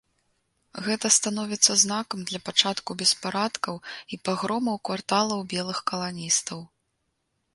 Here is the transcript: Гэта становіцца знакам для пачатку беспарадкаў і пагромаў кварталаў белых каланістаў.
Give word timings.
Гэта 0.85 1.07
становіцца 1.17 1.73
знакам 1.83 2.19
для 2.31 2.39
пачатку 2.47 2.91
беспарадкаў 3.03 3.75
і 4.17 4.21
пагромаў 4.29 4.75
кварталаў 4.89 5.39
белых 5.55 5.77
каланістаў. 5.91 6.59